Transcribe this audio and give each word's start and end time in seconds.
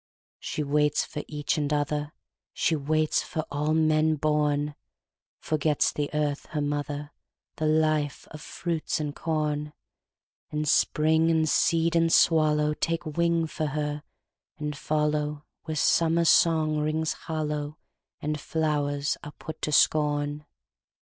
She 0.39 0.63
waits 0.63 1.05
for 1.05 1.21
each 1.27 1.59
and 1.59 1.71
other, 1.71 2.13
She 2.53 2.75
waits 2.75 3.21
for 3.21 3.45
all 3.51 3.75
men 3.75 4.15
born; 4.15 4.73
Forgets 5.37 5.93
the 5.93 6.09
earth 6.11 6.47
her 6.47 6.59
mother, 6.61 7.11
The 7.57 7.67
life 7.67 8.27
of 8.31 8.41
fruits 8.41 8.99
and 8.99 9.15
corn; 9.15 9.73
And 10.49 10.67
spring 10.67 11.29
and 11.29 11.47
seed 11.47 11.95
and 11.95 12.09
swallowTake 12.11 13.15
wing 13.15 13.45
for 13.45 13.67
her 13.67 14.01
and 14.57 14.73
followWhere 14.73 15.43
summer 15.77 16.25
song 16.25 16.79
rings 16.79 17.13
hollowAnd 17.27 18.39
flowers 18.39 19.17
are 19.23 19.33
put 19.33 19.61
to 19.61 19.71
scorn. 19.71 20.47